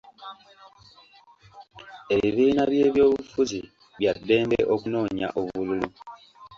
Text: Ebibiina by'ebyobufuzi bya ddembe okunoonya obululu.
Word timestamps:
Ebibiina 2.15 2.63
by'ebyobufuzi 2.71 3.59
bya 3.99 4.11
ddembe 4.17 4.59
okunoonya 4.73 5.27
obululu. 5.39 5.87